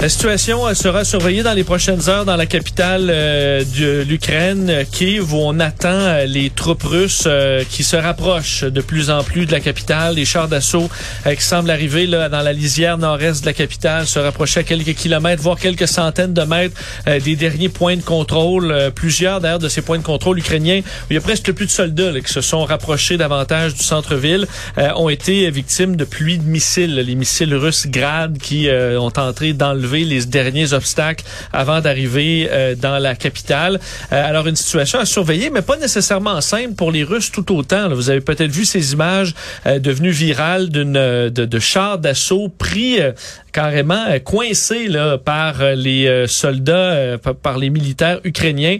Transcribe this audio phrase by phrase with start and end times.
[0.00, 4.84] La situation sera surveillée dans les prochaines heures dans la capitale euh, de l'Ukraine, euh,
[4.88, 7.26] Kiev, où on attend euh, les troupes russes
[7.68, 10.14] qui se rapprochent de plus en plus de la capitale.
[10.14, 10.88] Les chars d'assaut
[11.24, 14.94] qui semblent arriver là, dans la lisière nord-est de la capitale, se rapprocher à quelques
[14.94, 18.92] kilomètres, voire quelques centaines de mètres des derniers points de contrôle.
[18.94, 21.70] Plusieurs d'ailleurs de ces points de contrôle ukrainiens, où il y a presque plus de
[21.70, 24.46] soldats là, qui se sont rapprochés davantage du centre-ville,
[24.96, 29.52] ont été victimes de pluies de missiles, les missiles russes Grad qui ont tenté
[29.96, 33.80] les derniers obstacles avant d'arriver euh, dans la capitale.
[34.12, 37.88] Euh, alors une situation à surveiller, mais pas nécessairement simple pour les Russes tout autant.
[37.88, 37.94] là.
[37.94, 39.34] Vous avez peut-être vu ces images
[39.66, 43.12] euh, devenues virales d'une euh, de, de chars d'assaut pris euh,
[43.52, 48.78] carrément euh, coincés là, par les soldats, par, les militaires ukrainiens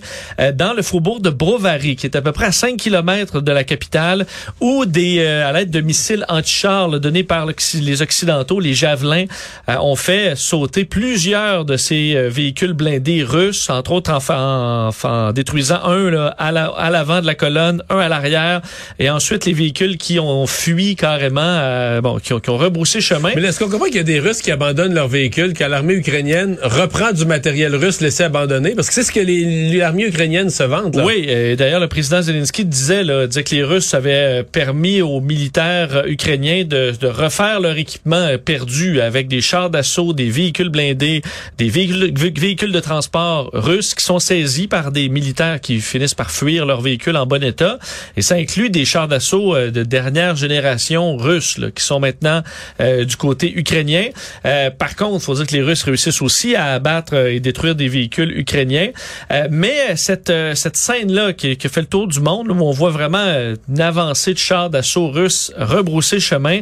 [0.55, 3.64] dans le faubourg de Brovary, qui est à peu près à 5 kilomètres de la
[3.64, 4.27] capitale,
[4.61, 9.24] où des à l'aide de missiles anti-chars donnés par les Occidentaux, les javelins,
[9.68, 15.32] ont fait sauter plusieurs de ces euh, véhicules blindés russes, entre autres en, en- en
[15.32, 18.62] détruisant un là, à la- à l'avant de la colonne, un à l'arrière,
[18.98, 23.00] et ensuite les véhicules qui ont fui carrément, euh, bon, qui ont, qui ont rebroussé
[23.00, 23.30] chemin.
[23.36, 25.94] Mais est-ce qu'on comprend qu'il y a des Russes qui abandonnent leurs véhicules, que l'armée
[25.94, 28.74] ukrainienne reprend du matériel russe laissé abandonné?
[28.74, 31.05] Parce que c'est ce que les- l'armée ukrainienne se vante, là.
[31.05, 35.00] Oui, et d'ailleurs, le président Zelensky disait, là, disait que les Russes avaient euh, permis
[35.00, 40.70] aux militaires ukrainiens de, de refaire leur équipement perdu avec des chars d'assaut, des véhicules
[40.70, 41.22] blindés, des
[41.58, 46.30] véhicules, vé- véhicules de transport russes qui sont saisis par des militaires qui finissent par
[46.30, 47.78] fuir leurs véhicules en bon état.
[48.17, 52.42] Et ça inclut des chars d'assaut euh, de dernière génération russes là, qui sont maintenant
[52.80, 54.06] euh, du côté ukrainien.
[54.45, 57.75] Euh, par contre, faut dire que les Russes réussissent aussi à abattre euh, et détruire
[57.75, 58.91] des véhicules ukrainiens.
[59.30, 62.70] Euh, mais cette, euh, cette scène-là qui, qui fait le tour du monde, où on
[62.73, 63.24] voit vraiment
[63.68, 66.61] une avancée de chars d'assaut russes rebrousser chemin,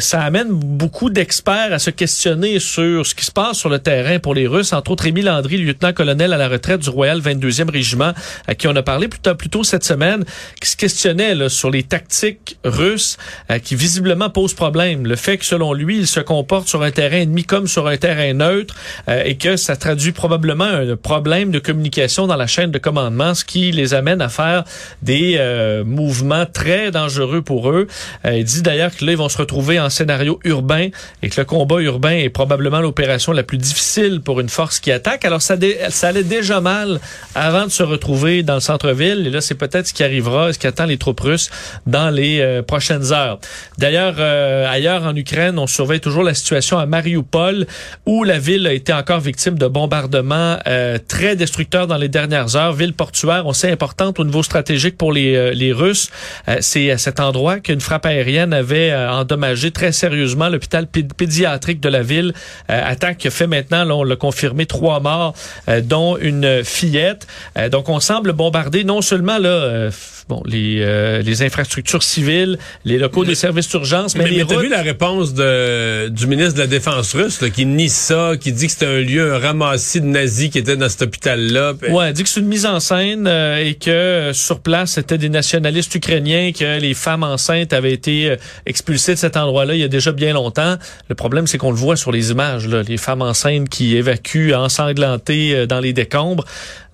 [0.00, 4.18] ça amène beaucoup d'experts à se questionner sur ce qui se passe sur le terrain
[4.18, 4.72] pour les Russes.
[4.72, 8.12] Entre autres, Émile Landry, lieutenant-colonel à la retraite du Royal 22e Régiment,
[8.46, 10.24] à qui on a parlé plus tôt, plus tôt cette semaine,
[10.60, 13.16] qui se questionnait là, sur les tactiques russes
[13.50, 15.06] euh, qui visiblement posent problème.
[15.06, 17.96] Le fait que, selon lui, ils se comportent sur un terrain ennemi comme sur un
[17.96, 18.74] terrain neutre
[19.08, 23.34] euh, et que ça traduit probablement un problème de communication dans la chaîne de commandement,
[23.34, 24.64] ce qui les amène à faire
[25.02, 27.86] des euh, mouvements très dangereux pour eux.
[28.24, 30.88] Euh, il dit d'ailleurs que là, ils vont se retrouver en scénario urbain
[31.22, 34.90] et que le combat urbain est probablement l'opération la plus difficile pour une force qui
[34.92, 35.24] attaque.
[35.24, 37.00] Alors, ça, dé- ça allait déjà mal
[37.34, 39.26] avant de se retrouver dans le centre-ville.
[39.26, 41.48] Et là, c'est peut-être ce qui arrivera, ce qui attend les troupes russes
[41.86, 43.38] dans les euh, prochaines heures.
[43.78, 47.66] D'ailleurs, euh, ailleurs en Ukraine, on surveille toujours la situation à Mariupol,
[48.06, 52.56] où la ville a été encore victime de bombardements euh, très destructeurs dans les dernières
[52.56, 52.72] heures.
[52.72, 56.10] Ville portuaire, on sait importante au niveau stratégique pour les, euh, les Russes.
[56.48, 61.06] Euh, c'est à cet endroit qu'une frappe aérienne avait euh, endommagé très sérieusement l'hôpital pé-
[61.16, 62.32] pédiatrique de la ville.
[62.68, 65.34] Attaque fait maintenant, là, on l'a confirmé, trois morts,
[65.68, 67.26] euh, dont une fillette.
[67.56, 69.90] Euh, donc, on semble bombarder non seulement là, euh,
[70.28, 74.68] bon, les, les infrastructures civiles, les locaux des services d'urgence, mais, Mais, les mais vu
[74.68, 78.66] la réponse de, du ministre de la Défense russe là, qui nie ça, qui dit
[78.66, 81.74] que c'était un lieu, un ramassis de nazis qui était dans cet hôpital-là.
[81.80, 85.18] Puis- Ouais, elle dit que c'est une mise en scène et que sur place, c'était
[85.18, 88.36] des nationalistes ukrainiens, que les femmes enceintes avaient été
[88.66, 90.76] expulsées de cet endroit-là il y a déjà bien longtemps.
[91.08, 94.54] Le problème, c'est qu'on le voit sur les images, là, les femmes enceintes qui évacuent
[94.54, 96.44] ensanglantées euh, dans les décombres.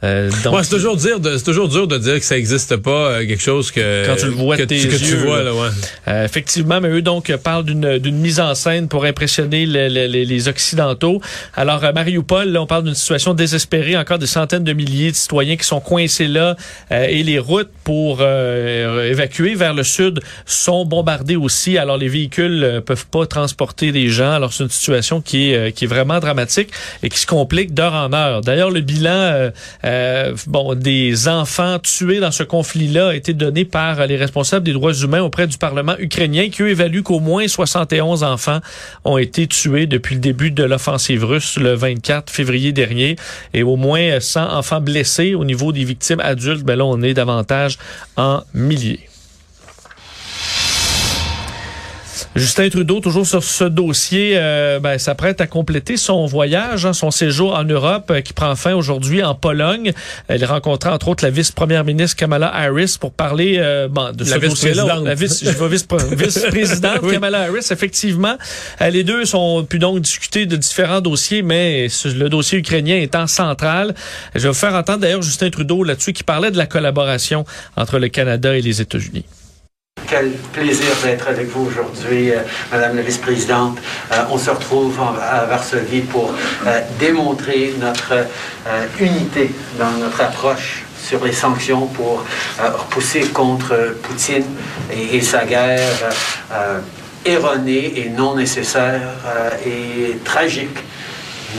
[0.05, 2.91] Euh, donc, Ouais, c'est toujours dire c'est toujours dur de dire que ça existe pas
[2.91, 5.43] euh, quelque chose que Quand tu le vois que, tes tu, que tu yeux, vois
[5.43, 5.53] là.
[5.55, 5.69] ouais.
[6.09, 9.89] Euh, effectivement, mais eux donc euh, parlent d'une d'une mise en scène pour impressionner le-
[9.89, 11.21] le- les, les occidentaux.
[11.55, 15.17] Alors à Mariupol, là, on parle d'une situation désespérée, encore des centaines de milliers de
[15.17, 16.57] citoyens qui sont coincés là
[16.93, 21.79] euh, et les routes pour euh, évacuer vers le sud sont bombardées aussi.
[21.79, 24.33] Alors les véhicules euh, peuvent pas transporter des gens.
[24.33, 26.69] Alors c'est une situation qui est euh, qui est vraiment dramatique
[27.03, 28.41] et qui se complique d'heure en heure.
[28.43, 29.51] D'ailleurs le bilan
[29.95, 34.73] euh, bon des enfants tués dans ce conflit-là a été donné par les responsables des
[34.73, 38.61] droits humains auprès du Parlement ukrainien qui eux évaluent qu'au moins 71 enfants
[39.05, 43.17] ont été tués depuis le début de l'offensive russe le 24 février dernier
[43.53, 46.65] et au moins 100 enfants blessés au niveau des victimes adultes.
[46.65, 47.79] Ben là, on est davantage
[48.17, 49.09] en milliers.
[52.37, 57.13] Justin Trudeau, toujours sur ce dossier, euh, ben, s'apprête à compléter son voyage, hein, son
[57.13, 59.93] séjour en Europe euh, qui prend fin aujourd'hui en Pologne.
[60.29, 64.35] Il rencontra entre autres la vice-première ministre Kamala Harris pour parler euh, bon, de la
[64.35, 65.01] ce dossier-là.
[65.05, 65.45] La vice,
[66.13, 67.13] vice-présidente oui.
[67.13, 68.37] Kamala Harris, effectivement.
[68.81, 73.95] Les deux sont pu donc discuter de différents dossiers, mais le dossier ukrainien étant central.
[74.35, 77.45] Je vais vous faire entendre d'ailleurs Justin Trudeau là-dessus qui parlait de la collaboration
[77.77, 79.25] entre le Canada et les États-Unis.
[80.17, 82.39] Quel plaisir d'être avec vous aujourd'hui, euh,
[82.71, 83.79] Madame la Vice-présidente.
[84.13, 86.33] Euh, on se retrouve à Varsovie pour
[86.69, 88.29] euh, démontrer notre
[89.01, 92.25] unité dans notre approche sur les sanctions pour
[92.61, 94.47] repousser contre Poutine
[94.93, 95.81] et, sa guerre
[97.25, 99.09] erronée et non nécessaire
[99.67, 100.79] et tragique.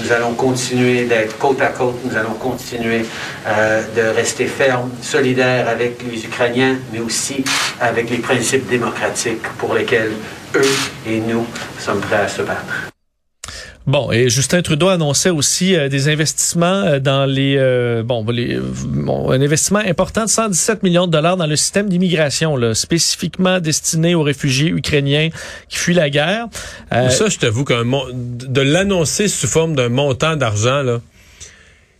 [0.01, 3.05] Nous allons continuer d'être côte à côte, nous allons continuer
[3.47, 7.43] euh, de rester fermes, solidaires avec les Ukrainiens, mais aussi
[7.79, 10.11] avec les principes démocratiques pour lesquels
[10.55, 10.75] eux
[11.07, 11.45] et nous
[11.79, 12.94] sommes prêts à se battre.
[13.87, 18.25] Bon, et Justin Trudeau annonçait aussi euh, des investissements euh, dans les euh, bon,
[19.29, 24.23] un investissement important de 117 millions de dollars dans le système d'immigration, spécifiquement destiné aux
[24.23, 25.29] réfugiés ukrainiens
[25.69, 26.47] qui fuient la guerre.
[26.91, 30.99] Ça, je t'avoue qu'un de l'annoncer sous forme d'un montant d'argent là.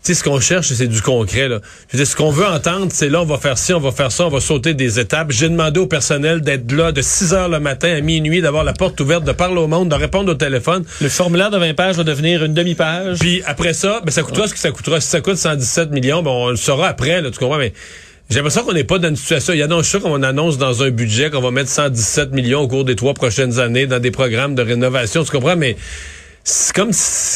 [0.06, 1.48] Tu sais, ce qu'on cherche, c'est du concret.
[1.50, 1.62] Là.
[1.90, 3.92] Je veux dire, ce qu'on veut entendre, c'est là, on va faire ci, on va
[3.92, 5.32] faire ça, on va sauter des étapes.
[5.32, 8.74] J'ai demandé au personnel d'être là de 6 heures le matin à minuit, d'avoir la
[8.74, 10.86] porte ouverte, de parler au monde, de répondre au téléphone.
[11.02, 13.18] Le formulaire de 20 pages va devenir une demi-page.
[13.18, 14.48] Puis après ça, ben, ça coûtera ouais.
[14.48, 15.02] ce que ça coûtera.
[15.02, 17.58] Si ça coûte 117 millions, ben, on le saura après, là, tu comprends?
[17.58, 17.74] Mais
[18.30, 19.54] j'ai l'impression qu'on n'est pas dans une situation.
[19.54, 22.68] Il y a sûr qu'on annonce dans un budget qu'on va mettre 117 millions au
[22.68, 25.56] cours des trois prochaines années dans des programmes de rénovation, tu comprends?
[25.56, 25.76] Mais
[26.48, 26.92] c'est comme,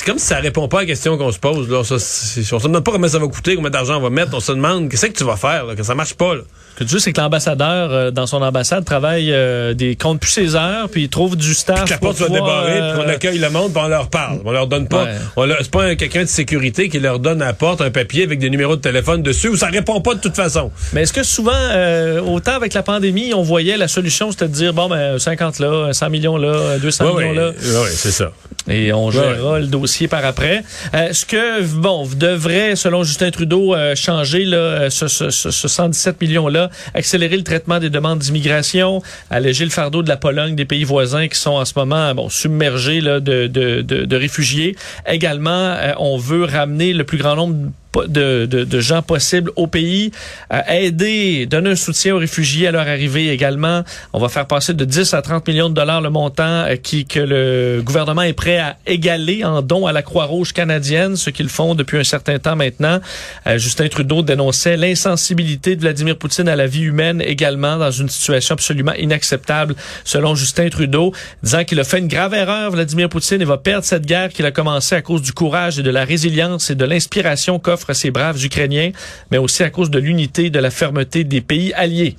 [0.06, 1.68] comme si ça répond pas à la question qu'on se pose.
[1.68, 1.84] Là.
[1.84, 4.36] Ça, on se demande pas combien ça va coûter, combien d'argent on va mettre.
[4.36, 6.36] On se demande qu'est-ce que tu vas faire, là, que ça marche pas.
[6.36, 6.42] Là.
[6.80, 10.56] Que tu c'est que l'ambassadeur, euh, dans son ambassade, travaille euh, des compte plus ses
[10.56, 11.84] heures, puis il trouve du staff.
[11.84, 12.94] Puis la porte soit débarrée, euh...
[12.94, 14.40] puis on accueille le monde, puis on leur parle.
[14.46, 15.04] On leur donne pas.
[15.36, 15.56] Ouais.
[15.60, 18.50] C'est pas quelqu'un de sécurité qui leur donne à la porte un papier avec des
[18.50, 20.72] numéros de téléphone dessus où ça répond pas de toute façon.
[20.94, 24.54] Mais est-ce que souvent, euh, autant avec la pandémie, on voyait la solution, c'était de
[24.54, 27.52] dire bon ben 50 là, 100 millions là, 200 ouais, millions là.
[27.60, 28.32] Oui, c'est ça.
[28.70, 30.64] Et on gérera le dossier par après.
[30.94, 36.48] Est-ce que bon devrait, selon Justin Trudeau, euh, changer là, ce, ce, ce 117 millions
[36.94, 41.28] accélérer le traitement des demandes d'immigration, alléger le fardeau de la Pologne, des pays voisins
[41.28, 44.76] qui sont en ce moment bon, submergés là, de, de, de, de réfugiés.
[45.08, 47.72] Également, euh, on veut ramener le plus grand nombre
[48.08, 50.12] de, de, de, gens possibles au pays,
[50.54, 53.84] euh, aider, donner un soutien aux réfugiés à leur arrivée également.
[54.14, 57.06] On va faire passer de 10 à 30 millions de dollars le montant euh, qui
[57.06, 61.50] que le gouvernement est prêt à égaler en don à la Croix-Rouge canadienne, ce qu'ils
[61.50, 63.00] font depuis un certain temps maintenant.
[63.48, 68.10] Euh, Justin Trudeau dénonçait l'insensibilité de Vladimir Poutine à la vie humaine également dans une
[68.10, 71.14] situation absolument inacceptable selon Justin Trudeau,
[71.44, 74.46] disant qu'il a fait une grave erreur, Vladimir Poutine, et va perdre cette guerre qu'il
[74.46, 77.94] a commencé à cause du courage et de la résilience et de l'inspiration qu'offre à
[77.94, 78.92] ces braves Ukrainiens,
[79.32, 82.16] mais aussi à cause de l'unité et de la fermeté des pays alliés.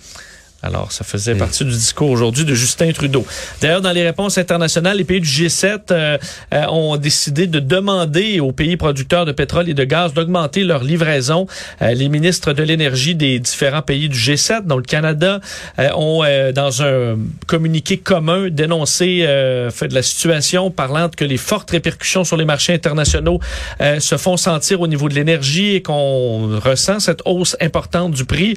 [0.62, 3.25] Alors, ça faisait partie du discours aujourd'hui de Justin Trudeau.
[3.62, 6.19] D'ailleurs, dans les réponses internationales, les pays du G7 euh,
[6.53, 10.85] euh, ont décidé de demander aux pays producteurs de pétrole et de gaz d'augmenter leur
[10.85, 11.47] livraison.
[11.81, 15.41] Euh, les ministres de l'énergie des différents pays du G7, dont le Canada,
[15.97, 16.25] ont,
[16.55, 19.27] dans un communiqué commun, dénoncé
[19.71, 23.41] fait de la situation, parlant que les fortes répercussions sur les marchés internationaux
[23.81, 28.56] se font sentir au niveau de l'énergie et qu'on ressent cette hausse importante du prix,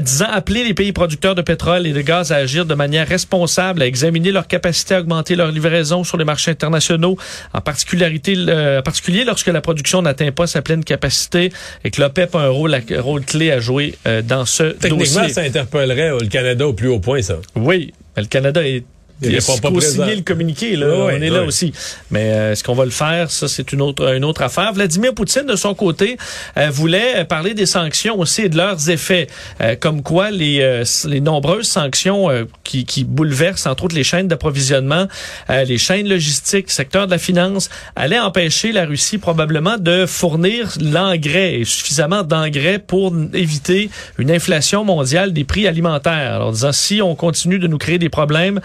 [0.00, 3.82] disant appeler les pays producteurs de pétrole et de gaz à agir de manière responsable,
[3.82, 7.16] à examiner leur capacité à augmenter leur livraison sur les marchés internationaux,
[7.54, 11.52] en particularité, euh, en particulier lorsque la production n'atteint pas sa pleine capacité
[11.84, 14.98] et que l'OPEP a un rôle, un rôle clé à jouer euh, dans ce Techniquement,
[14.98, 15.14] dossier.
[15.14, 17.36] Techniquement, ça interpellerait le Canada au plus haut point, ça.
[17.54, 18.84] Oui, mais le Canada est
[19.20, 20.86] il faut pas signer le communiqué, là.
[20.86, 21.30] Oui, on est oui.
[21.30, 21.72] là aussi.
[22.10, 23.30] Mais euh, est-ce qu'on va le faire?
[23.30, 24.72] Ça, c'est une autre, une autre affaire.
[24.72, 26.16] Vladimir Poutine, de son côté,
[26.56, 29.26] euh, voulait parler des sanctions aussi et de leurs effets.
[29.60, 34.04] Euh, comme quoi les, euh, les nombreuses sanctions euh, qui, qui, bouleversent, entre autres, les
[34.04, 35.06] chaînes d'approvisionnement,
[35.48, 40.68] les chaînes logistiques, le secteur de la finance, allaient empêcher la Russie probablement de fournir
[40.80, 46.34] l'engrais et suffisamment d'engrais pour éviter une inflation mondiale des prix alimentaires.
[46.34, 48.60] Alors, disant, si on continue de nous créer des problèmes,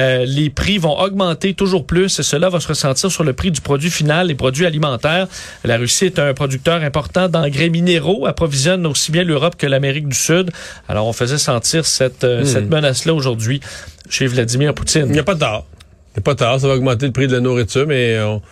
[0.00, 3.50] euh, les prix vont augmenter toujours plus et cela va se ressentir sur le prix
[3.50, 5.28] du produit final, les produits alimentaires.
[5.64, 10.16] La Russie est un producteur important d'engrais minéraux, approvisionne aussi bien l'Europe que l'Amérique du
[10.16, 10.50] Sud.
[10.88, 12.46] Alors on faisait sentir cette, euh, mmh.
[12.46, 13.60] cette menace-là aujourd'hui
[14.08, 15.04] chez Vladimir Poutine.
[15.06, 15.64] Il n'y a pas tard.
[16.08, 18.42] Il n'y a pas tard, ça va augmenter le prix de la nourriture, mais on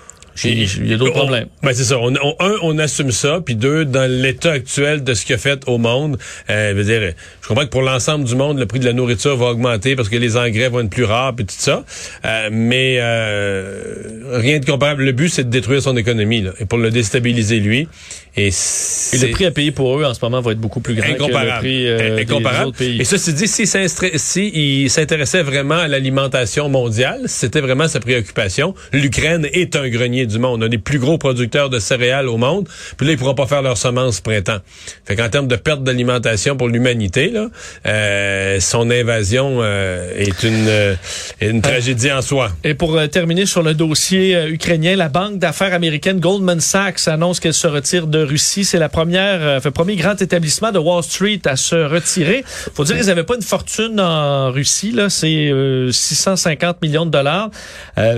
[0.45, 1.47] il y a d'autres problèmes.
[1.63, 1.99] Ben c'est ça.
[1.99, 5.63] On, un, on assume ça, puis deux, dans l'état actuel de ce qu'il a fait
[5.67, 6.19] au monde,
[6.51, 9.37] euh, veux dire, je comprends que pour l'ensemble du monde, le prix de la nourriture
[9.37, 11.85] va augmenter parce que les engrais vont être plus rares, puis tout ça.
[12.25, 14.03] Euh, mais euh,
[14.33, 15.05] rien de comparable.
[15.05, 17.89] Le but, c'est de détruire son économie, là, et pour le déstabiliser lui.
[18.37, 21.11] Et, le prix à payer pour eux en ce moment va être beaucoup plus grand
[21.11, 21.49] incomparable.
[21.49, 22.59] que le prix euh, incomparable.
[22.59, 23.01] Des autres pays.
[23.01, 28.75] Et ceci dit, s'il si s'intéressait vraiment à l'alimentation mondiale, c'était vraiment sa préoccupation.
[28.93, 30.63] L'Ukraine est un grenier du monde.
[30.63, 32.69] On a des plus gros producteurs de céréales au monde.
[32.97, 34.59] Puis là, ils pourront pas faire leurs semences printemps.
[35.05, 37.49] Fait qu'en termes de perte d'alimentation pour l'humanité, là,
[37.87, 40.95] euh, son invasion euh, est une, euh,
[41.41, 42.51] une tragédie en soi.
[42.65, 47.55] Et pour terminer sur le dossier ukrainien, la banque d'affaires américaine Goldman Sachs annonce qu'elle
[47.55, 48.65] se retire de Russie.
[48.65, 52.45] C'est la première, le premier grand établissement de Wall Street à se retirer.
[52.75, 54.93] Faut dire qu'ils n'avaient pas une fortune en Russie.
[54.93, 55.53] Là, c'est
[55.91, 57.51] 650 millions de dollars.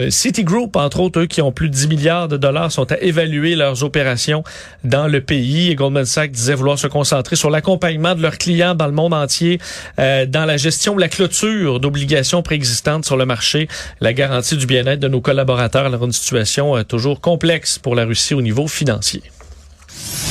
[0.09, 3.57] Citigroup, entre autres, eux qui ont plus de 10 milliards de dollars, sont à évaluer
[3.57, 4.43] leurs opérations
[4.85, 5.71] dans le pays.
[5.71, 9.13] Et Goldman Sachs disait vouloir se concentrer sur l'accompagnement de leurs clients dans le monde
[9.13, 9.61] entier,
[9.99, 13.69] euh, dans la gestion de la clôture d'obligations préexistantes sur le marché,
[14.01, 18.05] la garantie du bien-être de nos collaborateurs dans une situation euh, toujours complexe pour la
[18.05, 19.23] Russie au niveau financier.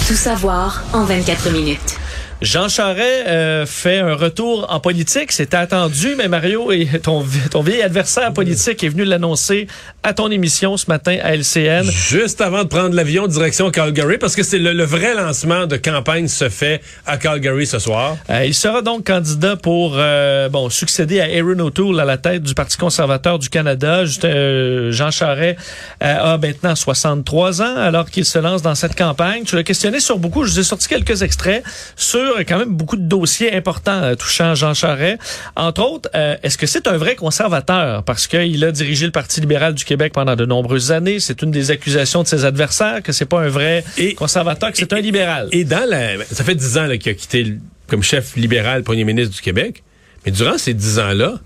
[0.07, 1.98] Tout savoir en 24 minutes.
[2.41, 5.33] Jean Charest euh, fait un retour en politique.
[5.33, 9.67] C'était attendu, mais Mario, et ton, ton vieil adversaire politique est venu l'annoncer
[10.03, 11.83] à ton émission ce matin à LCN.
[11.83, 16.29] Juste avant de prendre l'avion direction Calgary, parce que c'est le, vrai lancement de campagne
[16.29, 18.15] se fait à Calgary ce soir.
[18.29, 22.43] Euh, il sera donc candidat pour euh, bon succéder à Aaron O'Toole à la tête
[22.43, 24.05] du Parti conservateur du Canada.
[24.05, 25.59] Jean Charest
[25.99, 29.43] a maintenant 63 ans alors qu'il se lance dans cette campagne.
[29.43, 30.45] Tu l'as questionné sur beaucoup.
[30.45, 31.63] Je vous ai sorti quelques extraits
[31.97, 35.19] sur a quand même beaucoup de dossiers importants euh, touchant Jean Charest.
[35.55, 38.03] Entre autres, euh, est-ce que c'est un vrai conservateur?
[38.03, 41.19] Parce qu'il a dirigé le Parti libéral du Québec pendant de nombreuses années.
[41.19, 43.83] C'est une des accusations de ses adversaires que c'est pas un vrai
[44.17, 45.47] conservateur, que c'est un libéral.
[45.51, 46.23] Et dans la...
[46.25, 47.55] Ça fait dix ans qu'il a quitté
[47.87, 49.83] comme chef libéral, premier ministre du Québec.
[50.25, 51.39] Mais durant ces dix ans-là,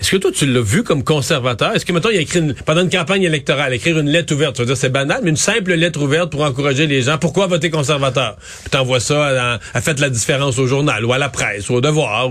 [0.00, 1.74] est-ce que toi, tu l'as vu comme conservateur?
[1.74, 4.62] Est-ce que, maintenant il a écrit pendant une campagne électorale, écrire une lettre ouverte, tu
[4.62, 7.18] veux dire, c'est banal, mais une simple lettre ouverte pour encourager les gens.
[7.18, 8.36] Pourquoi voter conservateur?
[8.60, 11.74] Puis t'envoies ça à, à fait la différence au journal ou à la presse ou
[11.74, 12.30] au devoir.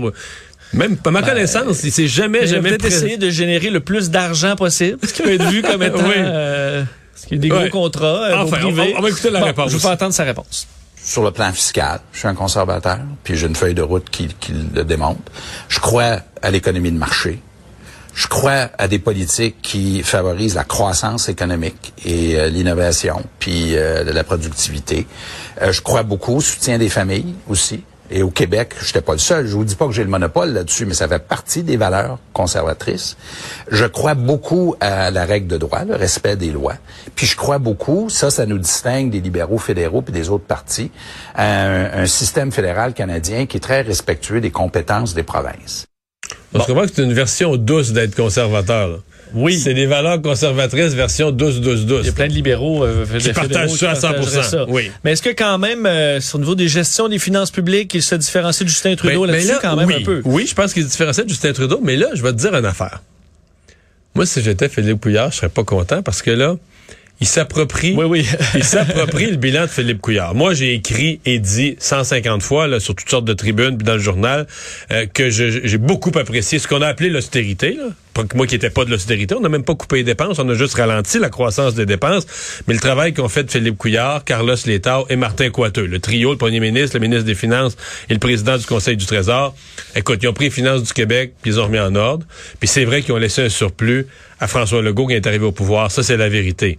[0.72, 2.70] Même, pas ma ben, connaissance, il s'est jamais, jamais...
[2.70, 5.98] peut-être essayer de générer le plus d'argent possible, ce qui peut être vu comme étant...
[5.98, 6.14] oui.
[6.16, 6.84] euh,
[7.14, 9.72] ce qui est des gros contrats euh, enfin, on, on, va écouter la réponse.
[9.72, 10.68] Je vais entendre sa réponse
[11.02, 12.00] sur le plan fiscal.
[12.12, 15.20] Je suis un conservateur, puis j'ai une feuille de route qui, qui le démontre.
[15.68, 17.40] Je crois à l'économie de marché.
[18.18, 24.02] Je crois à des politiques qui favorisent la croissance économique et euh, l'innovation, puis euh,
[24.02, 25.06] la productivité.
[25.62, 27.84] Euh, je crois beaucoup au soutien des familles aussi.
[28.10, 29.46] Et au Québec, je n'étais pas le seul.
[29.46, 32.18] Je vous dis pas que j'ai le monopole là-dessus, mais ça fait partie des valeurs
[32.32, 33.16] conservatrices.
[33.70, 36.74] Je crois beaucoup à la règle de droit, le respect des lois.
[37.14, 40.90] Puis je crois beaucoup, ça, ça nous distingue des libéraux fédéraux puis des autres partis,
[41.36, 45.86] à un système fédéral canadien qui est très respectueux des compétences des provinces.
[46.54, 49.00] Je comprends que c'est une version douce d'être conservateur.
[49.34, 49.58] Oui.
[49.58, 52.00] C'est des valeurs conservatrices version douce, douce, douce.
[52.02, 54.90] Il y a plein de libéraux euh, qui partagent ça à 100 Oui.
[55.04, 58.14] Mais est-ce que quand même, euh, au niveau des gestions des finances publiques, il se
[58.14, 60.22] différencie de Justin Trudeau ben, là-dessus quand même oui, un peu?
[60.24, 62.54] Oui, je pense qu'il se différencie de Justin Trudeau, mais là, je vais te dire
[62.54, 63.02] une affaire.
[64.14, 66.56] Moi, si j'étais Philippe Couillard, je serais pas content parce que là,
[67.20, 68.26] il s'approprie oui, oui.
[68.54, 70.34] il s'approprie le bilan de Philippe Couillard.
[70.34, 73.94] Moi, j'ai écrit et dit 150 fois là, sur toutes sortes de tribunes puis dans
[73.94, 74.46] le journal
[74.92, 77.76] euh, que j'ai beaucoup apprécié ce qu'on a appelé l'austérité.
[78.34, 80.54] Moi qui n'étais pas de l'austérité, on n'a même pas coupé les dépenses, on a
[80.54, 82.26] juste ralenti la croissance des dépenses.
[82.66, 86.38] Mais le travail qu'ont fait Philippe Couillard, Carlos Létard et Martin Coiteux, le trio, le
[86.38, 87.76] premier ministre, le ministre des Finances
[88.10, 89.54] et le président du Conseil du Trésor,
[89.94, 92.26] écoute, ils ont pris les finances du Québec puis ils ont remis en ordre.
[92.58, 94.06] Puis c'est vrai qu'ils ont laissé un surplus
[94.40, 95.92] à François Legault qui est arrivé au pouvoir.
[95.92, 96.78] Ça, c'est la vérité.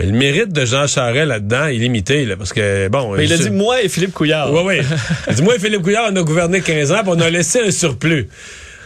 [0.00, 3.14] Mais le mérite de Jean Charest là-dedans est limité, là, parce que, bon...
[3.16, 4.50] Mais il a dit moi et Philippe Couillard.
[4.50, 4.76] Oui, oui.
[5.26, 7.28] Il a dit moi et Philippe Couillard, on a gouverné 15 ans, puis on a
[7.28, 8.28] laissé un surplus.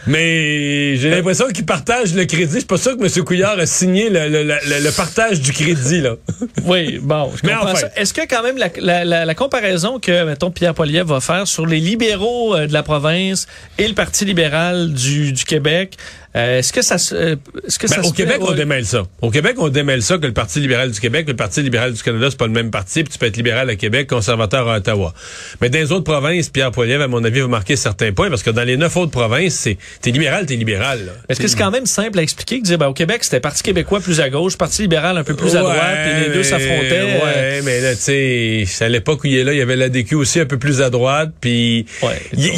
[0.07, 2.53] Mais j'ai l'impression qu'il partage le crédit.
[2.53, 3.23] Je suis pas sûr que M.
[3.23, 6.15] Couillard a signé le, le, le, partage du crédit, là.
[6.65, 7.31] oui, bon.
[7.35, 7.87] Je Mais enfin.
[7.95, 8.69] Est-ce que quand même la,
[9.03, 12.83] la, la, comparaison que, mettons, Pierre Poliev va faire sur les libéraux euh, de la
[12.83, 13.47] province
[13.79, 15.97] et le Parti libéral du, du Québec,
[16.35, 19.03] euh, est-ce que ça, euh, est-ce que ben, ça au Québec on démêle ça.
[19.21, 22.03] Au Québec on démêle ça que le Parti libéral du Québec, le Parti libéral du
[22.03, 24.77] Canada c'est pas le même parti, puis tu peux être libéral à Québec, conservateur à
[24.77, 25.13] Ottawa.
[25.61, 28.43] Mais dans les autres provinces, Pierre Poilievre à mon avis va marquer certains points parce
[28.43, 30.99] que dans les neuf autres provinces, c'est t'es libéral, t'es libéral.
[31.29, 33.63] Est-ce que c'est quand même simple à expliquer que dire ben, au Québec c'était Parti
[33.63, 37.21] québécois plus à gauche, Parti libéral un peu plus à droite, et les deux s'affrontaient.
[37.23, 39.87] Ouais, mais là tu sais, à l'époque où il est là, il y avait la
[39.87, 41.85] DQ aussi un peu plus à droite, puis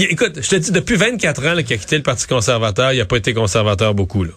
[0.10, 3.06] écoute, je te dis depuis 24 ans qu'il a quitté le Parti conservateur, il a
[3.06, 4.32] pas été conservateur beaucoup là.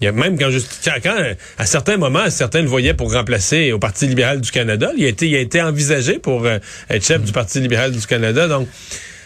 [0.00, 1.14] Il y a même quand, juste, quand
[1.56, 4.90] à certains moments, certains le voyaient pour remplacer au Parti libéral du Canada.
[4.96, 6.58] Il a été, il a été envisagé pour euh,
[6.90, 8.48] être chef du Parti libéral du Canada.
[8.48, 8.68] Donc,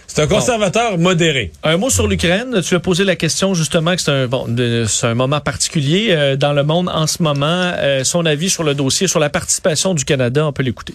[0.06, 1.52] c'est un conservateur modéré.
[1.64, 2.60] Un mot sur l'Ukraine.
[2.62, 4.46] Tu as posé la question justement que c'est un bon,
[4.86, 7.72] c'est un moment particulier euh, dans le monde en ce moment.
[7.76, 10.94] Euh, son avis sur le dossier, sur la participation du Canada, on peut l'écouter.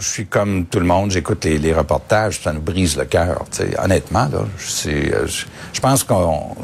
[0.00, 3.44] Je suis comme tout le monde, j'écoute les, les, reportages, ça nous brise le cœur.
[3.78, 5.26] Honnêtement, là, je,
[5.72, 6.56] je pense qu'on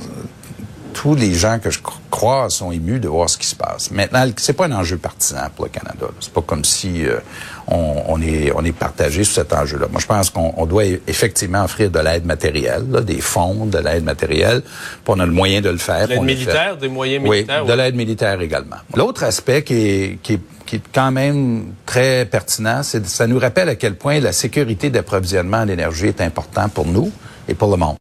[1.00, 1.78] tous les gens que je
[2.10, 3.92] crois sont émus de voir ce qui se passe.
[3.92, 6.06] Maintenant, c'est pas un enjeu partisan pour le Canada.
[6.18, 7.20] C'est pas comme si euh,
[7.68, 9.86] on, on, est on est partagé sur cet enjeu-là.
[9.92, 14.02] Moi, je pense qu'on doit effectivement offrir de l'aide matérielle, là, des fonds, de l'aide
[14.02, 14.62] matérielle,
[15.04, 16.08] pour on a le moyen de le faire.
[16.08, 17.62] De l'aide militaire, des moyens militaires.
[17.62, 18.78] Oui, de l'aide militaire également.
[18.96, 23.38] L'autre aspect qui est, qui est qui est quand même très pertinent, c'est ça nous
[23.38, 27.10] rappelle à quel point la sécurité d'approvisionnement en énergie est important pour nous
[27.48, 27.96] et pour le monde.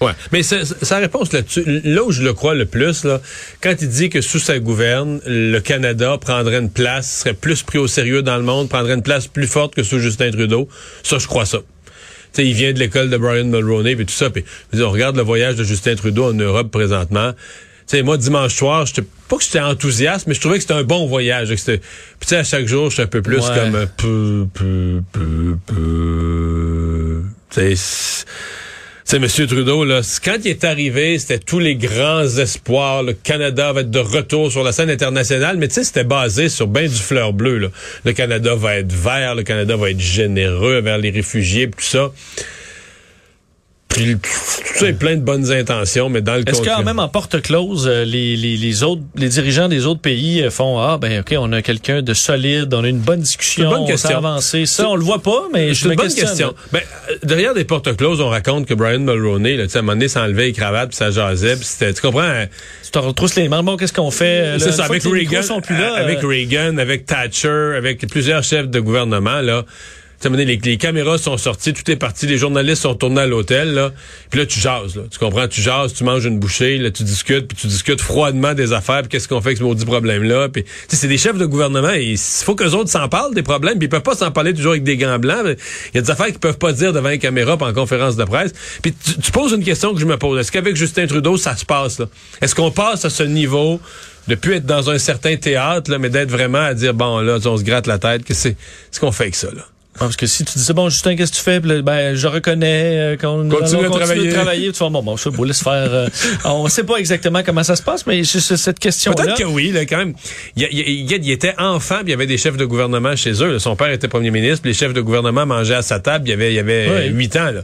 [0.00, 3.20] Ouais, mais sa réponse là-dessus, là où je le crois le plus, là,
[3.60, 7.76] quand il dit que sous sa gouverne, le Canada prendrait une place, serait plus pris
[7.76, 10.70] au sérieux dans le monde, prendrait une place plus forte que sous Justin Trudeau,
[11.02, 11.58] ça, je crois ça.
[12.32, 14.30] sais, il vient de l'école de Brian Mulroney et tout ça.
[14.30, 14.42] Puis
[14.72, 17.32] on regarde le voyage de Justin Trudeau en Europe présentement.
[17.86, 20.82] sais, moi, dimanche soir, j'étais pas que j'étais enthousiaste, mais je trouvais que c'était un
[20.82, 21.48] bon voyage.
[21.48, 21.78] Puis tu
[22.26, 27.22] sais, à chaque jour, je suis un peu plus comme peu, peu, peu, peu.
[27.50, 27.76] Tu
[29.10, 29.48] sais, c'est M.
[29.48, 33.02] Trudeau, là, quand il est arrivé, c'était tous les grands espoirs.
[33.02, 36.48] Le Canada va être de retour sur la scène internationale, mais tu sais, c'était basé
[36.48, 37.58] sur bien du fleur bleu.
[37.58, 37.68] Là.
[38.04, 42.12] Le Canada va être vert, le Canada va être généreux vers les réfugiés, tout ça.
[43.90, 47.08] Puis tout ça est plein de bonnes intentions, mais dans le Est-ce quand même en
[47.08, 50.96] porte close, euh, les, les, les, autres, les dirigeants des autres pays euh, font ah
[50.96, 54.10] ben ok, on a quelqu'un de solide, on a une bonne discussion, une bonne question.
[54.14, 54.64] on avancé.
[54.64, 56.54] Ça, on le voit pas, mais c'est une bonne question.
[56.72, 56.80] Ben,
[57.10, 60.08] euh, derrière des portes closes, on raconte que Brian Mulroney, là, à un moment donné,
[60.08, 62.20] s'enlevait les cravates, puis ça jasait, puis c'était, tu comprends?
[62.22, 62.46] Hein?
[62.84, 63.64] Tu te retrousses les mains.
[63.64, 64.56] Bon, qu'est-ce qu'on fait?
[64.60, 65.42] C'est ça, avec Reagan,
[65.96, 69.64] avec Reagan, avec Thatcher, avec plusieurs chefs de gouvernement, là
[70.28, 73.92] les, les caméras sont sorties, tout est parti, les journalistes sont tournés à l'hôtel, là.
[74.30, 75.02] Puis là, tu jases, là.
[75.10, 75.48] Tu comprends?
[75.48, 79.00] Tu jases, tu manges une bouchée, là, tu discutes, puis tu discutes froidement des affaires,
[79.00, 80.48] puis qu'est-ce qu'on fait avec ce maudit problème-là?
[80.48, 83.86] Puis, c'est des chefs de gouvernement, il faut qu'eux autres s'en parlent des problèmes, puis
[83.86, 85.46] ils peuvent pas s'en parler toujours avec des gants blancs.
[85.46, 88.24] Il y a des affaires qu'ils peuvent pas dire devant les caméras en conférence de
[88.24, 88.52] presse.
[88.82, 90.38] Puis tu, poses une question que je me pose.
[90.38, 92.06] Est-ce qu'avec Justin Trudeau, ça se passe, là?
[92.42, 93.80] Est-ce qu'on passe à ce niveau
[94.28, 97.38] de plus être dans un certain théâtre, là, mais d'être vraiment à dire, bon, là,
[97.44, 98.56] on se gratte la tête, que c'est
[98.90, 99.69] ce qu'on fait avec ça, là?
[99.98, 101.60] Parce que si tu dis bon Justin qu'est-ce que tu fais?
[101.82, 104.30] Ben je reconnais euh, qu'on continue, à travailler.
[104.30, 104.72] travailler.
[104.72, 106.08] Tu vois bon bon je vous laisse faire euh,
[106.44, 109.44] on sait pas exactement comment ça se passe mais c'est cette question là peut-être que
[109.44, 110.14] oui là, quand même.
[110.56, 113.58] Il, il, il, était enfant puis il y avait des chefs de gouvernement chez eux
[113.58, 116.34] son père était premier ministre les chefs de gouvernement mangeaient à sa table il y
[116.34, 117.62] avait il y avait huit ans là.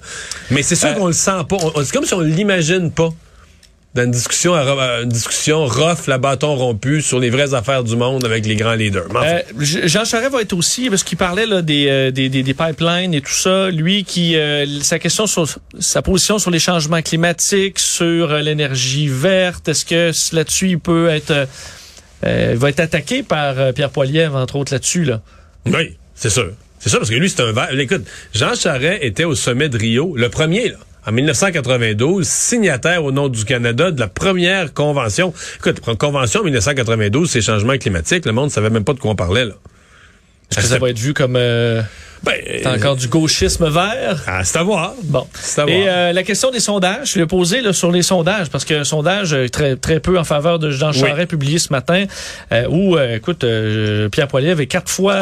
[0.51, 1.57] Mais c'est sûr euh, qu'on le sent pas.
[1.85, 3.11] C'est comme si on l'imagine pas
[3.97, 8.25] dans une discussion, une discussion rough, la bâton rompu sur les vraies affaires du monde
[8.25, 9.09] avec les grands leaders.
[9.15, 13.15] Euh, Jean Charest va être aussi, parce qu'il parlait là, des, euh, des, des, pipelines
[13.15, 15.49] et tout ça, lui qui, euh, sa question sur
[15.81, 21.49] sa position sur les changements climatiques, sur l'énergie verte, est-ce que là-dessus il peut être,
[22.23, 25.05] va être attaqué par Pierre Poilievre, entre autres là-dessus?
[25.05, 25.23] Là?
[25.65, 26.53] Oui, c'est sûr.
[26.79, 27.69] C'est ça, parce que lui, c'est un vert.
[27.79, 28.05] Écoute,
[28.35, 30.77] Jean Charest était au sommet de Rio, le premier, là
[31.07, 35.33] en 1992, signataire au nom du Canada de la première convention.
[35.59, 38.27] Écoute, convention en 1992, c'est changement climatique.
[38.27, 39.45] Le monde savait même pas de quoi on parlait.
[39.45, 39.55] Là.
[40.51, 41.37] Est-ce que ça va être vu comme...
[41.37, 41.83] Euh...
[42.23, 44.23] Ben, encore du gauchisme vert?
[44.27, 44.95] Ah, c'est à voir.
[45.05, 45.27] Bon.
[45.69, 48.75] Et euh, la question des sondages, je l'ai posé là, sur les sondages, parce que
[48.75, 52.07] un sondage euh, très, très peu en faveur de Jean Charest publié ce matin,
[52.53, 53.45] euh, où, écoute,
[54.11, 55.15] Pierre Poilievre avait quatre fois,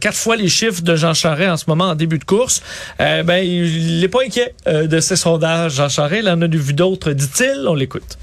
[0.00, 2.62] quatre fois les chiffres de Jean Charest en ce moment en début de course.
[2.98, 6.22] ben, il n'est pas inquiet de ces sondages, Jean Charest.
[6.24, 7.64] Il en a vu d'autres, dit-il.
[7.66, 8.18] On l'écoute.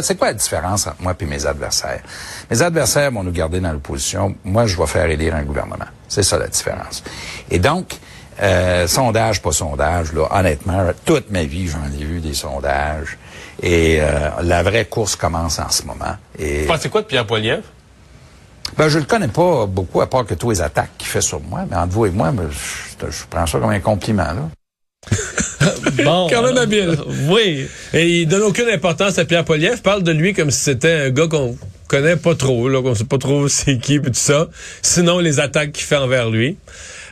[0.00, 2.00] C'est quoi la différence entre moi et mes adversaires?
[2.50, 4.34] Mes adversaires vont nous garder dans l'opposition.
[4.42, 5.84] Moi, je vais faire élire un gouvernement.
[6.08, 7.04] C'est ça la différence.
[7.50, 7.98] Et donc,
[8.40, 13.18] euh, sondage, pas sondage, là, honnêtement, toute ma vie, j'en ai vu des sondages.
[13.60, 16.16] Et euh, la vraie course commence en ce moment.
[16.38, 16.66] Et...
[16.80, 17.64] C'est quoi de Pierre Poilievre?
[18.78, 21.42] Ben, je le connais pas beaucoup, à part que tous les attaques qu'il fait sur
[21.42, 21.66] moi.
[21.70, 24.48] Mais entre vous et moi, ben, je, je prends ça comme un compliment, là.
[25.92, 26.96] Bon, Quand même habile.
[27.28, 27.66] oui.
[27.92, 29.80] Et il donne aucune importance à Pierre Poliev.
[29.82, 31.56] Parle de lui comme si c'était un gars qu'on
[31.88, 34.48] connaît pas trop, là, qu'on sait pas trop c'est qui et tout ça.
[34.82, 36.56] Sinon, les attaques qu'il fait envers lui.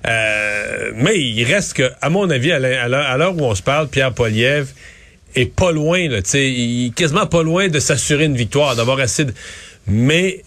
[0.06, 4.12] Euh, mais il reste que, à mon avis, à l'heure où on se parle, Pierre
[4.12, 4.68] Poliev
[5.36, 9.26] est pas loin, là, il est quasiment pas loin de s'assurer une victoire, d'avoir assez
[9.26, 9.34] de...
[9.86, 10.42] Mais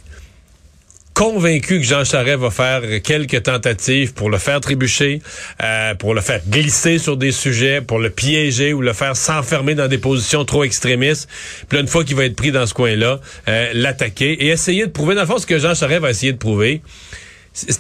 [1.14, 5.22] convaincu que Jean Charest va faire quelques tentatives pour le faire trébucher,
[5.64, 9.76] euh, pour le faire glisser sur des sujets, pour le piéger ou le faire s'enfermer
[9.76, 11.30] dans des positions trop extrémistes.
[11.70, 14.92] Puis une fois qu'il va être pris dans ce coin-là, euh, l'attaquer et essayer de
[14.92, 16.82] prouver, dans le ce que Jean Charest va essayer de prouver.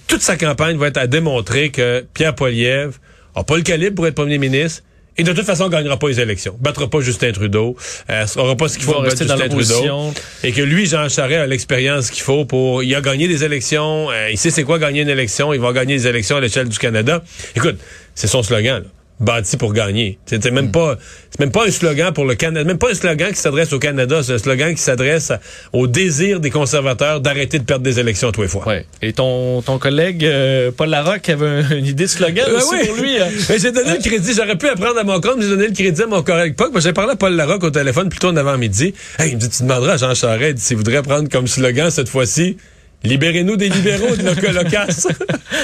[0.07, 2.93] Toute sa campagne va être à démontrer que Pierre Poilievre
[3.35, 4.83] n'a pas le calibre pour être premier ministre,
[5.17, 6.56] et de toute façon, on gagnera pas les élections.
[6.60, 7.76] Battra pas Justin Trudeau.
[8.10, 10.13] Euh, aura pas ce qu'il faut pour rester Justin dans Trudeau.
[10.43, 12.84] Et que lui, Jean Charest, a l'expérience qu'il faut pour...
[12.84, 14.10] Il a gagné des élections.
[14.10, 15.54] Euh, il sait c'est quoi gagner une élection.
[15.54, 17.23] Il va gagner des élections à l'échelle du Canada.
[17.56, 17.78] Écoute,
[18.15, 18.84] c'est son slogan.
[18.84, 20.19] Là bâti pour gagner.
[20.25, 20.97] C'est même pas
[21.31, 23.79] c'est même pas un slogan pour le Canada, même pas un slogan qui s'adresse au
[23.79, 25.31] Canada, c'est un slogan qui s'adresse
[25.71, 28.67] au désir des conservateurs d'arrêter de perdre des élections tous les fois.
[28.67, 28.86] Ouais.
[29.01, 32.88] Et ton ton collègue euh, Paul Larocque avait une idée de slogan ben aussi oui.
[32.88, 33.17] pour lui.
[33.17, 33.29] Hein.
[33.49, 36.07] j'ai donné le crédit, j'aurais pu apprendre à mon compte, j'ai donné le crédit à
[36.07, 36.79] mon collègue Puck.
[36.79, 38.93] J'ai parlé à Paul Larocque au téléphone plutôt en avant-midi.
[39.17, 42.09] Hey, il me dit tu demanderas à Jean Charest s'il voudrait prendre comme slogan cette
[42.09, 42.57] fois-ci
[43.03, 45.07] Libérez-nous des libéraux de nos colocasses.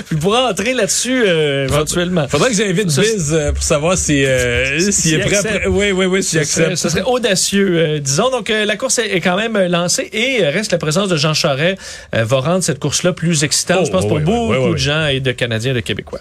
[0.07, 2.27] Puis pourra entrer là-dessus euh, éventuellement.
[2.27, 5.37] Faudrait que j'invite Biz euh, pour savoir si euh, s'il si est prêt.
[5.37, 5.67] Après...
[5.67, 6.75] Oui, oui, oui, s'il accepte.
[6.75, 8.29] Ce serait audacieux, euh, disons.
[8.29, 11.77] Donc euh, la course est, quand même lancée et reste la présence de Jean Charest
[12.11, 15.07] va rendre cette course-là plus excitante, oh, je pense, pour oui, beaucoup oui, de gens
[15.07, 16.19] et de Canadiens et de Québécois.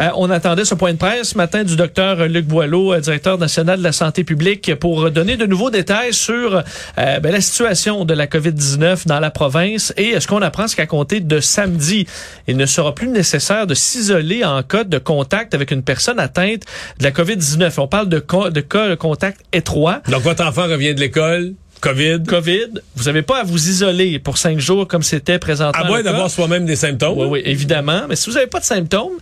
[0.00, 3.36] Euh, on attendait ce point de presse ce matin du docteur Luc Boileau, euh, directeur
[3.36, 8.06] national de la santé publique, pour donner de nouveaux détails sur euh, ben, la situation
[8.06, 9.92] de la COVID-19 dans la province.
[9.98, 12.06] Et ce qu'on apprend, c'est qu'à compter de samedi,
[12.48, 16.62] il ne sera plus nécessaire de s'isoler en cas de contact avec une personne atteinte
[16.98, 17.74] de la COVID-19.
[17.78, 20.00] On parle de, de cas de contact étroit.
[20.08, 22.22] Donc, votre enfant revient de l'école, COVID.
[22.26, 22.80] COVID.
[22.96, 25.82] Vous n'avez pas à vous isoler pour cinq jours comme c'était présentement.
[25.82, 27.18] À moins d'avoir soi-même des symptômes.
[27.18, 28.02] Oui, oui, évidemment.
[28.08, 29.12] Mais si vous n'avez pas de symptômes,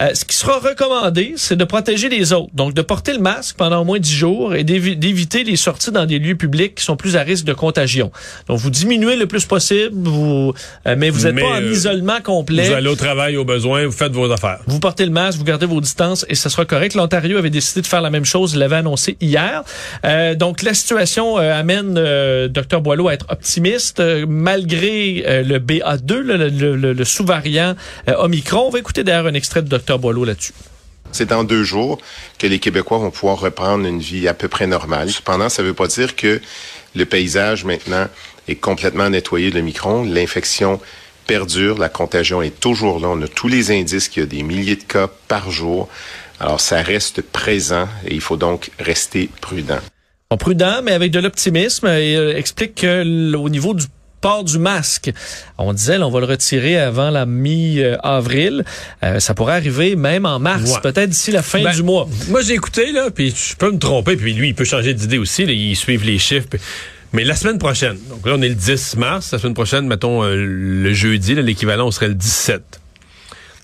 [0.00, 2.50] euh, ce qui sera recommandé, c'est de protéger les autres.
[2.54, 6.06] Donc, de porter le masque pendant au moins dix jours et d'éviter les sorties dans
[6.06, 8.10] des lieux publics qui sont plus à risque de contagion.
[8.48, 10.52] Donc, vous diminuez le plus possible, vous,
[10.86, 12.68] euh, mais vous n'êtes pas en euh, isolement complet.
[12.68, 14.58] Vous allez au travail au besoin, vous faites vos affaires.
[14.66, 16.94] Vous portez le masque, vous gardez vos distances et ça sera correct.
[16.94, 19.62] L'Ontario avait décidé de faire la même chose, il l'avait annoncé hier.
[20.36, 26.14] Donc, la situation amène euh, Dr Boileau à être optimiste euh, malgré euh, le BA2,
[26.14, 28.66] le, sous-variant Omicron.
[28.66, 30.52] On va écouter d'ailleurs un extrait de Dr Boileau là-dessus.
[31.12, 31.98] C'est dans deux jours
[32.38, 35.10] que les Québécois vont pouvoir reprendre une vie à peu près normale.
[35.10, 36.40] Cependant, ça ne veut pas dire que
[36.94, 38.06] le paysage maintenant
[38.46, 40.04] est complètement nettoyé de l'Omicron.
[40.04, 40.80] L'infection
[41.26, 43.08] perdure, la contagion est toujours là.
[43.08, 45.88] On a tous les indices qu'il y a des milliers de cas par jour.
[46.40, 49.80] Alors, ça reste présent et il faut donc rester prudent
[50.36, 51.86] prudent, mais avec de l'optimisme.
[51.86, 53.86] Il euh, explique que au niveau du
[54.20, 55.12] port du masque.
[55.58, 58.64] On disait, là, on va le retirer avant la mi-avril.
[59.02, 62.08] Euh, ça pourrait arriver même en mars, peut-être d'ici la fin ben, du mois.
[62.28, 65.18] Moi, j'ai écouté, là, puis je peux me tromper, puis lui, il peut changer d'idée
[65.18, 66.48] aussi, là, il suit les chiffres.
[67.12, 70.24] Mais la semaine prochaine, donc là, on est le 10 mars, la semaine prochaine, mettons,
[70.24, 72.80] euh, le jeudi, l'équivalent, serait le 17.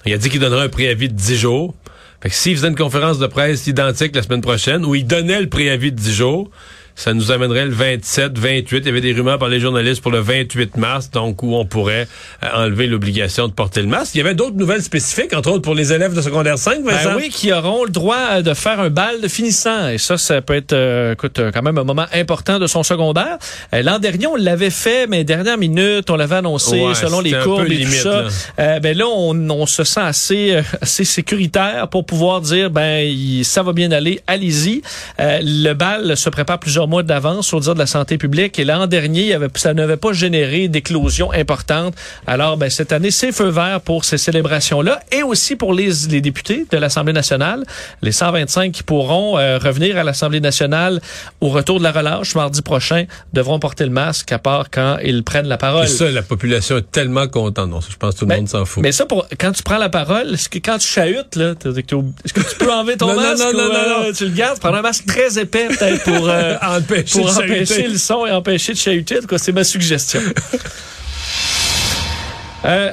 [0.07, 1.75] Il a dit qu'il donnerait un préavis de 10 jours.
[2.23, 5.41] Fait que s'il faisait une conférence de presse identique la semaine prochaine, où il donnait
[5.41, 6.51] le préavis de 10 jours,
[6.97, 8.77] ça nous amènerait le 27, 28.
[8.79, 11.65] Il y avait des rumeurs par les journalistes pour le 28 mars, donc où on
[11.65, 12.07] pourrait
[12.43, 14.15] euh, enlever l'obligation de porter le masque.
[14.15, 17.11] Il y avait d'autres nouvelles spécifiques, entre autres pour les élèves de secondaire 5, Vincent?
[17.11, 19.89] Ben oui, qui auront le droit de faire un bal de finissant.
[19.89, 23.39] Et ça, ça peut être euh, écoute, quand même un moment important de son secondaire.
[23.75, 27.71] Euh, l'an dernier, on l'avait fait, mais dernière minute, on l'avait annoncé selon les courbes
[27.71, 28.25] et tout ça.
[28.57, 28.81] Là.
[28.81, 33.73] ben là, on, on, se sent assez, assez sécuritaire pour pouvoir dire, ben ça va
[33.73, 34.83] bien aller, allez-y.
[35.19, 38.59] le bal se prépare plusieurs mois d'avance au dire de la santé publique.
[38.59, 41.95] Et l'an dernier, il y avait, ça n'avait pas généré d'éclosion importante.
[42.27, 46.21] Alors, ben, cette année, c'est feu vert pour ces célébrations-là et aussi pour les, les
[46.21, 47.65] députés de l'Assemblée nationale,
[48.03, 51.01] les 125 qui pourront euh, revenir à l'Assemblée nationale
[51.41, 55.23] au retour de la relâche mardi prochain devront porter le masque à part quand ils
[55.25, 55.85] prennent la parole.
[55.85, 57.71] Et ça, la population est tellement contente.
[57.71, 58.83] Non, je pense que tout le mais, monde s'en fout.
[58.83, 62.33] Mais ça, pour, quand tu prends la parole, est-ce que quand tu chahutes, là, est-ce
[62.33, 64.33] que tu peux enlever ton non, masque non, non, ou, non, euh, non, tu le
[64.33, 68.31] gardes, prendre un masque très épais peut-être pour euh, empêcher, pour empêcher le son et
[68.31, 69.19] empêcher de chahuter.
[69.37, 70.21] C'est ma suggestion.
[72.65, 72.93] euh,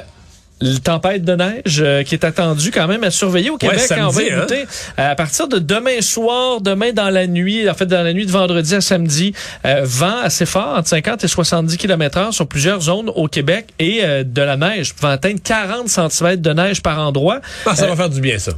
[0.62, 3.78] la tempête de neige euh, qui est attendue quand même à surveiller au Québec.
[3.78, 4.38] Ouais, samedi, on va hein?
[4.38, 4.64] écouter.
[4.96, 8.30] à partir de demain soir, demain dans la nuit, en fait dans la nuit de
[8.30, 9.32] vendredi à samedi,
[9.66, 13.68] euh, vent assez fort entre 50 et 70 km heure sur plusieurs zones au Québec
[13.78, 17.40] et euh, de la neige pouvant atteindre 40 cm de neige par endroit.
[17.66, 18.52] Ah, ça va faire du bien ça.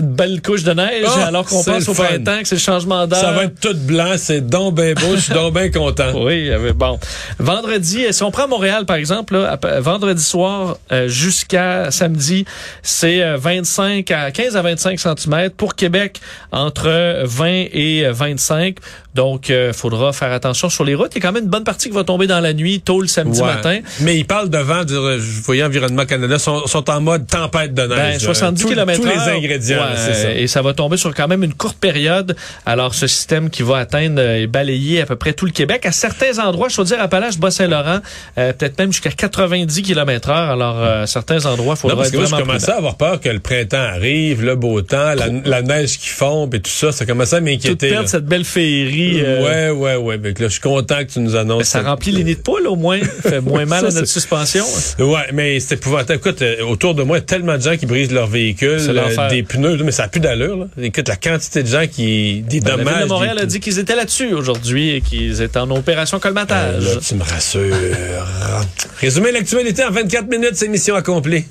[0.00, 2.04] Une belle couche de neige, Ah, alors qu'on pense au fun.
[2.04, 3.20] printemps, que c'est le changement d'heure.
[3.20, 6.10] Ça va être tout blanc, c'est donc bien beau, je suis donc bien content.
[6.14, 6.98] Oui, euh, bon.
[7.38, 12.44] Vendredi, euh, si on prend Montréal, par exemple, là, vendredi soir euh, jusqu'à samedi,
[12.82, 15.50] c'est euh, 25 à 15 à 25 cm.
[15.56, 18.76] Pour Québec, entre 20 et 25.
[19.14, 21.12] Donc, il faudra faire attention sur les routes.
[21.14, 23.00] Il y a quand même une bonne partie qui va tomber dans la nuit, tôt
[23.00, 23.46] le samedi Ouais.
[23.46, 23.78] matin.
[24.00, 27.74] Mais ils parlent de vent, je je voyais Environnement Canada, sont, sont en mode tempête
[27.74, 27.96] de neige.
[28.14, 30.32] Ben, 70 Tous- km Tous les ingrédients, Ouais, ça.
[30.32, 32.36] Et ça va tomber sur quand même une courte période.
[32.66, 35.86] Alors, ce système qui va atteindre euh, et balayer à peu près tout le Québec.
[35.86, 37.98] À certains endroits, je veux dire, Appalaches, Bas-Saint-Laurent,
[38.38, 40.50] euh, peut-être même jusqu'à 90 km heure.
[40.50, 42.96] Alors, euh, certains endroits, il Non, faudra parce être que moi, je commençais à avoir
[42.96, 46.70] peur que le printemps arrive, le beau temps, la, la neige qui fond, et tout
[46.70, 47.88] ça, ça commençait à m'inquiéter.
[47.90, 49.20] perdre cette belle féerie.
[49.22, 50.18] euh, Ouais, ouais, ouais.
[50.18, 51.58] Mais là, je suis content que tu nous annonces.
[51.58, 52.98] ben, ça remplit les nids de poule, au moins.
[53.22, 54.64] fait moins mal Ça, à notre suspension.
[54.98, 56.18] Ouais, mais c'est épouvantable.
[56.18, 58.78] Écoute, euh, autour de moi, il y a tellement de gens qui brisent leur véhicule,
[58.92, 59.28] l'enfer.
[59.28, 60.56] des pneus, mais ça a plus d'allure.
[60.56, 60.66] là.
[60.82, 62.42] Écoute, la quantité de gens qui...
[62.42, 62.94] Des Ben, la dommages.
[62.96, 66.18] Ville de Montréal des- a dit qu'ils étaient là-dessus aujourd'hui et qu'ils étaient en opération
[66.18, 66.84] Euh, colmatage.
[66.84, 67.74] là, tu me rassures.
[69.00, 71.42] Résumé l'actualité en 24 minutes, c'est mission accomplie.